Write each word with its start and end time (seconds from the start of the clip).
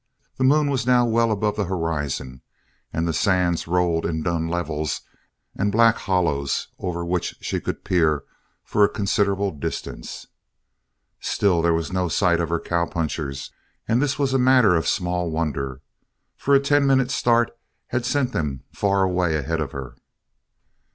The 0.37 0.43
moon 0.43 0.71
was 0.71 0.87
now 0.87 1.05
well 1.05 1.31
above 1.31 1.57
the 1.57 1.65
horizon 1.65 2.41
and 2.91 3.07
the 3.07 3.13
sands 3.13 3.67
rolled 3.67 4.03
in 4.03 4.23
dun 4.23 4.47
levels 4.47 5.01
and 5.55 5.71
black 5.71 5.95
hollows 5.97 6.69
over 6.79 7.05
which 7.05 7.35
she 7.39 7.61
could 7.61 7.83
peer 7.83 8.23
for 8.63 8.83
a 8.83 8.89
considerable 8.89 9.51
distance. 9.51 10.25
Still 11.19 11.61
there 11.61 11.75
was 11.75 11.93
no 11.93 12.07
sight 12.07 12.39
of 12.39 12.49
her 12.49 12.59
cowpunchers 12.59 13.51
and 13.87 14.01
this 14.01 14.17
was 14.17 14.33
a 14.33 14.39
matter 14.39 14.75
of 14.75 14.87
small 14.87 15.29
wonder, 15.29 15.83
for 16.35 16.55
a 16.55 16.59
ten 16.59 16.87
minute 16.87 17.11
start 17.11 17.55
had 17.89 18.03
sent 18.03 18.31
them 18.33 18.63
far 18.73 19.03
away 19.03 19.35
ahead 19.35 19.61
of 19.61 19.71
her. 19.71 19.95